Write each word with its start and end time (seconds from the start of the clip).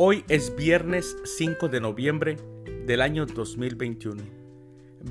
Hoy 0.00 0.24
es 0.28 0.54
viernes 0.54 1.16
5 1.24 1.66
de 1.66 1.80
noviembre 1.80 2.36
del 2.86 3.00
año 3.00 3.26
2021, 3.26 4.22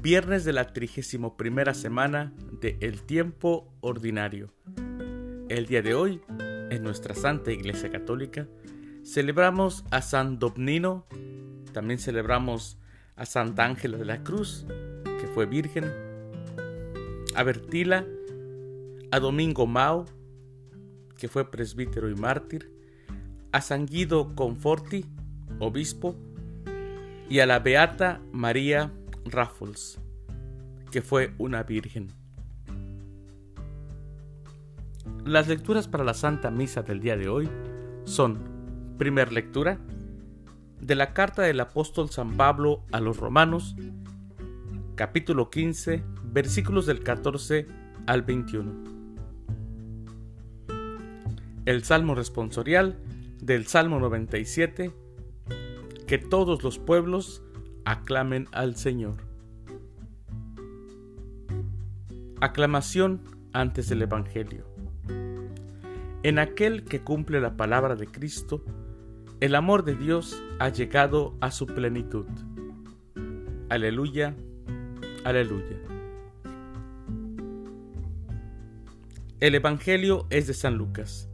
viernes 0.02 0.46
de 0.46 0.54
la 0.54 0.72
31 0.72 1.74
semana 1.74 2.34
de 2.62 2.78
El 2.80 3.02
Tiempo 3.02 3.68
Ordinario. 3.82 4.54
El 5.50 5.66
día 5.66 5.82
de 5.82 5.94
hoy, 5.94 6.22
en 6.40 6.84
nuestra 6.84 7.16
Santa 7.16 7.52
Iglesia 7.52 7.92
Católica, 7.92 8.48
celebramos 9.04 9.84
a 9.92 10.02
San 10.02 10.40
Domnino, 10.40 11.06
también 11.74 12.00
celebramos 12.00 12.80
a 13.18 13.26
Santa 13.26 13.66
Ángela 13.66 13.98
de 13.98 14.06
la 14.06 14.24
Cruz, 14.24 14.66
que 15.04 15.28
fue 15.28 15.48
virgen, 15.48 15.84
a 17.36 17.44
Bertila, 17.44 18.06
a 19.12 19.20
Domingo 19.20 19.68
Mao, 19.68 20.06
que 21.18 21.28
fue 21.28 21.52
presbítero 21.52 22.10
y 22.10 22.16
mártir, 22.16 22.77
a 23.58 23.62
San 23.62 23.88
Guido 23.88 24.36
Conforti, 24.36 25.04
obispo, 25.58 26.16
y 27.28 27.40
a 27.40 27.48
la 27.48 27.58
Beata 27.58 28.22
María 28.32 28.94
Raffles, 29.26 30.00
que 30.92 31.02
fue 31.02 31.34
una 31.40 31.64
virgen. 31.64 32.10
Las 35.26 35.48
lecturas 35.48 35.88
para 35.88 36.04
la 36.04 36.14
Santa 36.14 36.52
Misa 36.52 36.84
del 36.84 37.00
día 37.00 37.18
de 37.18 37.30
hoy 37.30 37.50
son, 38.04 38.38
primer 39.00 39.34
lectura, 39.34 39.80
de 40.80 40.94
la 40.94 41.16
carta 41.16 41.42
del 41.42 41.60
apóstol 41.60 42.12
San 42.12 42.38
Pablo 42.38 42.86
a 42.92 43.00
los 43.00 43.18
romanos, 43.18 43.76
capítulo 44.94 45.50
15, 45.50 46.04
versículos 46.26 46.86
del 46.86 47.02
14 47.02 47.66
al 48.06 48.22
21. 48.22 48.84
El 51.66 51.84
Salmo 51.84 52.14
responsorial 52.14 53.00
del 53.48 53.66
Salmo 53.66 53.98
97, 54.02 54.92
que 56.06 56.18
todos 56.18 56.64
los 56.64 56.80
pueblos 56.80 57.42
aclamen 57.86 58.50
al 58.52 58.76
Señor. 58.76 59.16
Aclamación 62.42 63.22
antes 63.54 63.88
del 63.88 64.02
Evangelio. 64.02 64.66
En 66.24 66.40
aquel 66.40 66.84
que 66.84 67.00
cumple 67.00 67.40
la 67.40 67.56
palabra 67.56 67.96
de 67.96 68.08
Cristo, 68.08 68.66
el 69.40 69.56
amor 69.56 69.86
de 69.86 69.96
Dios 69.96 70.44
ha 70.60 70.68
llegado 70.68 71.38
a 71.40 71.50
su 71.50 71.68
plenitud. 71.68 72.26
Aleluya, 73.70 74.36
aleluya. 75.24 75.78
El 79.40 79.56
Evangelio 79.56 80.28
es 80.32 80.48
de 80.48 80.54
San 80.54 80.76
Lucas. 80.76 81.30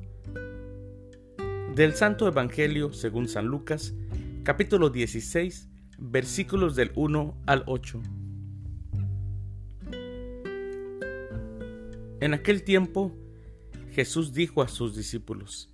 Del 1.75 1.95
Santo 1.95 2.27
Evangelio 2.27 2.93
según 2.93 3.27
San 3.27 3.47
Lucas, 3.47 3.95
capítulo 4.43 4.91
16, 4.91 5.69
versículos 5.97 6.75
del 6.75 6.91
1 6.93 7.35
al 7.47 7.63
8. 7.65 7.99
En 12.19 12.35
aquel 12.35 12.63
tiempo, 12.63 13.11
Jesús 13.91 14.33
dijo 14.33 14.61
a 14.61 14.67
sus 14.67 14.95
discípulos, 14.95 15.73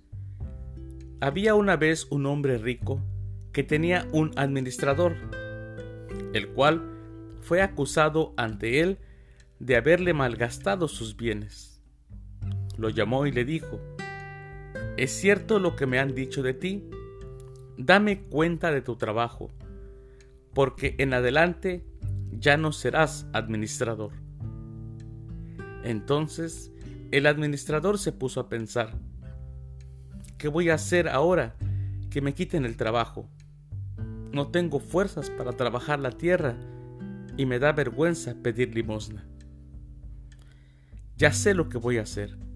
Había 1.20 1.54
una 1.54 1.76
vez 1.76 2.06
un 2.08 2.24
hombre 2.24 2.56
rico 2.56 3.02
que 3.52 3.62
tenía 3.62 4.08
un 4.10 4.30
administrador, 4.36 5.16
el 6.32 6.48
cual 6.48 6.80
fue 7.42 7.60
acusado 7.60 8.32
ante 8.38 8.80
él 8.80 8.96
de 9.58 9.76
haberle 9.76 10.14
malgastado 10.14 10.88
sus 10.88 11.18
bienes. 11.18 11.82
Lo 12.78 12.88
llamó 12.88 13.26
y 13.26 13.32
le 13.32 13.44
dijo, 13.44 13.78
¿Es 15.00 15.12
cierto 15.12 15.58
lo 15.60 15.76
que 15.76 15.86
me 15.86 15.98
han 15.98 16.14
dicho 16.14 16.42
de 16.42 16.52
ti? 16.52 16.84
Dame 17.78 18.20
cuenta 18.24 18.70
de 18.70 18.82
tu 18.82 18.96
trabajo, 18.96 19.50
porque 20.52 20.94
en 20.98 21.14
adelante 21.14 21.86
ya 22.32 22.58
no 22.58 22.70
serás 22.70 23.26
administrador. 23.32 24.12
Entonces 25.84 26.70
el 27.12 27.26
administrador 27.26 27.98
se 27.98 28.12
puso 28.12 28.40
a 28.40 28.50
pensar, 28.50 28.92
¿qué 30.36 30.48
voy 30.48 30.68
a 30.68 30.74
hacer 30.74 31.08
ahora 31.08 31.56
que 32.10 32.20
me 32.20 32.34
quiten 32.34 32.66
el 32.66 32.76
trabajo? 32.76 33.26
No 34.32 34.48
tengo 34.48 34.80
fuerzas 34.80 35.30
para 35.30 35.52
trabajar 35.52 35.98
la 35.98 36.10
tierra 36.10 36.56
y 37.38 37.46
me 37.46 37.58
da 37.58 37.72
vergüenza 37.72 38.34
pedir 38.42 38.74
limosna. 38.74 39.26
Ya 41.16 41.32
sé 41.32 41.54
lo 41.54 41.70
que 41.70 41.78
voy 41.78 41.96
a 41.96 42.02
hacer 42.02 42.49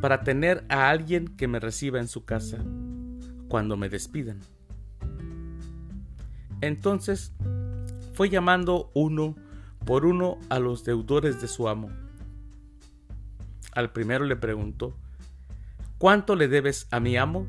para 0.00 0.22
tener 0.22 0.64
a 0.68 0.88
alguien 0.88 1.28
que 1.36 1.48
me 1.48 1.60
reciba 1.60 2.00
en 2.00 2.08
su 2.08 2.24
casa 2.24 2.58
cuando 3.48 3.76
me 3.76 3.88
despidan. 3.88 4.40
Entonces 6.60 7.32
fue 8.14 8.28
llamando 8.28 8.90
uno 8.94 9.36
por 9.84 10.04
uno 10.04 10.38
a 10.48 10.58
los 10.58 10.84
deudores 10.84 11.40
de 11.40 11.48
su 11.48 11.68
amo. 11.68 11.90
Al 13.72 13.92
primero 13.92 14.24
le 14.24 14.36
preguntó, 14.36 14.94
¿Cuánto 15.98 16.34
le 16.34 16.48
debes 16.48 16.86
a 16.90 16.98
mi 16.98 17.16
amo? 17.16 17.46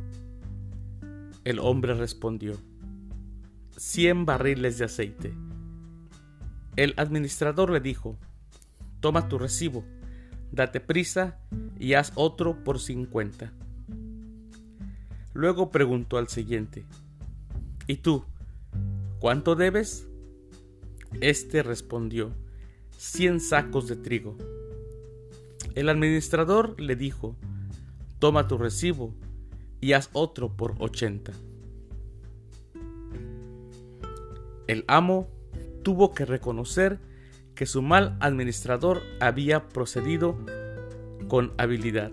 El 1.46 1.60
hombre 1.60 1.94
respondió, 1.94 2.58
cien 3.78 4.26
barriles 4.26 4.78
de 4.78 4.86
aceite. 4.86 5.34
El 6.76 6.94
administrador 6.98 7.72
le 7.72 7.80
dijo, 7.80 8.18
Toma 9.00 9.28
tu 9.28 9.40
recibo 9.40 9.84
date 10.52 10.80
prisa 10.80 11.40
y 11.80 11.94
haz 11.94 12.12
otro 12.16 12.64
por 12.64 12.80
cincuenta. 12.80 13.54
Luego 15.34 15.72
preguntó 15.72 16.18
al 16.18 16.28
siguiente, 16.28 16.86
¿Y 17.88 17.98
tú? 17.98 18.24
¿Cuánto 19.20 19.56
debes? 19.56 20.08
Este 21.20 21.62
respondió, 21.62 22.32
cien 22.98 23.42
sacos 23.42 23.88
de 23.88 23.98
trigo. 23.98 24.38
El 25.76 25.90
administrador 25.90 26.80
le 26.80 26.96
dijo, 26.96 27.36
toma 28.20 28.48
tu 28.48 28.58
recibo 28.58 29.14
y 29.82 29.94
haz 29.94 30.10
otro 30.14 30.56
por 30.56 30.76
ochenta. 30.80 31.34
El 34.68 34.86
amo 34.88 35.28
tuvo 35.84 36.14
que 36.14 36.26
reconocer 36.26 37.00
que 37.56 37.66
su 37.66 37.82
mal 37.82 38.18
administrador 38.20 39.02
había 39.20 39.70
procedido 39.70 40.38
con 41.28 41.54
habilidad. 41.58 42.12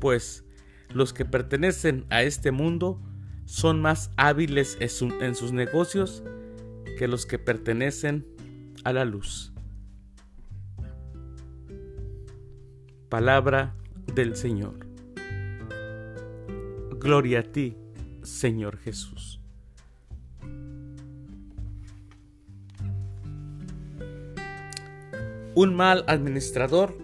Pues 0.00 0.44
los 0.92 1.12
que 1.12 1.24
pertenecen 1.24 2.06
a 2.10 2.22
este 2.22 2.50
mundo 2.50 3.00
son 3.44 3.80
más 3.80 4.10
hábiles 4.16 4.78
en 4.80 5.34
sus 5.34 5.52
negocios 5.52 6.22
que 6.98 7.08
los 7.08 7.26
que 7.26 7.38
pertenecen 7.38 8.26
a 8.84 8.92
la 8.92 9.04
luz. 9.04 9.52
Palabra 13.08 13.74
del 14.14 14.36
Señor. 14.36 14.86
Gloria 16.98 17.40
a 17.40 17.42
ti, 17.42 17.76
Señor 18.22 18.76
Jesús. 18.78 19.37
Un 25.60 25.74
mal 25.74 26.04
administrador 26.06 26.96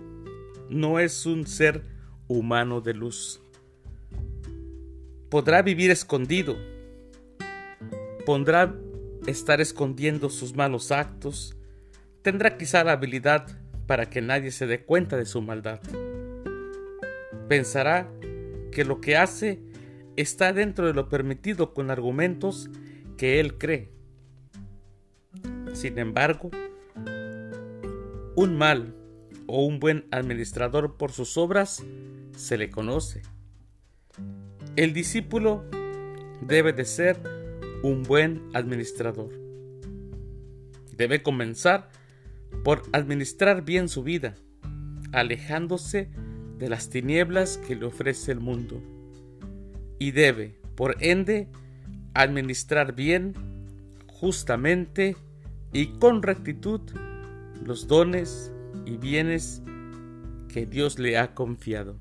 no 0.70 1.00
es 1.00 1.26
un 1.26 1.44
ser 1.44 1.82
humano 2.28 2.80
de 2.80 2.94
luz. 2.94 3.42
Podrá 5.28 5.60
vivir 5.60 5.90
escondido, 5.90 6.56
podrá 8.24 8.72
estar 9.26 9.60
escondiendo 9.60 10.30
sus 10.30 10.54
malos 10.54 10.92
actos, 10.92 11.56
tendrá 12.22 12.56
quizá 12.56 12.84
la 12.84 12.92
habilidad 12.92 13.48
para 13.88 14.08
que 14.08 14.22
nadie 14.22 14.52
se 14.52 14.68
dé 14.68 14.84
cuenta 14.84 15.16
de 15.16 15.26
su 15.26 15.42
maldad. 15.42 15.80
Pensará 17.48 18.08
que 18.70 18.84
lo 18.84 19.00
que 19.00 19.16
hace 19.16 19.64
está 20.14 20.52
dentro 20.52 20.86
de 20.86 20.94
lo 20.94 21.08
permitido 21.08 21.74
con 21.74 21.90
argumentos 21.90 22.70
que 23.16 23.40
él 23.40 23.58
cree. 23.58 23.90
Sin 25.72 25.98
embargo, 25.98 26.52
un 28.36 28.56
mal 28.56 28.94
o 29.46 29.64
un 29.64 29.78
buen 29.78 30.06
administrador 30.10 30.96
por 30.96 31.12
sus 31.12 31.36
obras 31.36 31.84
se 32.36 32.58
le 32.58 32.70
conoce. 32.70 33.22
El 34.76 34.92
discípulo 34.92 35.64
debe 36.40 36.72
de 36.72 36.84
ser 36.84 37.20
un 37.82 38.02
buen 38.02 38.42
administrador. 38.54 39.30
Debe 40.96 41.22
comenzar 41.22 41.90
por 42.64 42.82
administrar 42.92 43.64
bien 43.64 43.88
su 43.88 44.02
vida, 44.02 44.34
alejándose 45.12 46.10
de 46.58 46.68
las 46.68 46.88
tinieblas 46.88 47.58
que 47.58 47.76
le 47.76 47.86
ofrece 47.86 48.32
el 48.32 48.40
mundo. 48.40 48.82
Y 49.98 50.10
debe, 50.10 50.58
por 50.74 50.96
ende, 51.00 51.48
administrar 52.14 52.94
bien, 52.94 53.34
justamente 54.06 55.16
y 55.72 55.86
con 55.98 56.22
rectitud 56.22 56.80
los 57.64 57.88
dones 57.88 58.52
y 58.84 58.96
bienes 58.96 59.62
que 60.48 60.66
Dios 60.66 60.98
le 60.98 61.18
ha 61.18 61.34
confiado. 61.34 61.96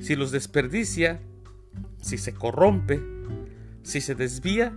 Si 0.00 0.14
los 0.14 0.30
desperdicia, 0.30 1.20
si 2.00 2.18
se 2.18 2.34
corrompe, 2.34 3.02
si 3.82 4.00
se 4.00 4.14
desvía, 4.14 4.72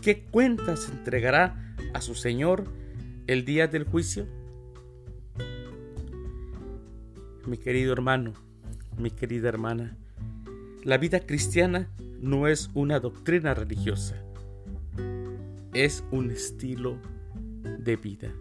¿qué 0.00 0.24
cuentas 0.24 0.88
entregará 0.88 1.74
a 1.92 2.00
su 2.00 2.14
Señor 2.14 2.64
el 3.26 3.44
día 3.44 3.66
del 3.66 3.84
juicio? 3.84 4.26
Mi 7.46 7.58
querido 7.58 7.92
hermano, 7.92 8.32
mi 8.96 9.10
querida 9.10 9.48
hermana, 9.48 9.96
la 10.84 10.98
vida 10.98 11.20
cristiana 11.20 11.90
no 12.20 12.46
es 12.46 12.70
una 12.74 13.00
doctrina 13.00 13.54
religiosa, 13.54 14.22
es 15.84 16.02
un 16.10 16.30
estilo 16.30 16.96
de 17.78 17.96
vida. 17.96 18.32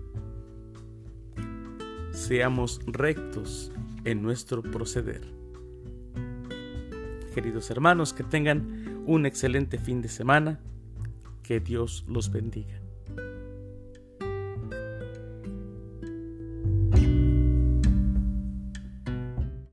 Seamos 2.11 2.79
rectos 2.85 3.73
en 4.05 4.21
nuestro 4.21 4.61
proceder. 4.61 5.21
Queridos 7.33 7.69
hermanos, 7.69 8.13
que 8.13 8.23
tengan 8.23 9.03
un 9.05 9.25
excelente 9.25 9.77
fin 9.77 10.01
de 10.01 10.07
semana. 10.07 10.61
Que 11.43 11.59
Dios 11.59 12.05
los 12.07 12.31
bendiga. 12.31 12.84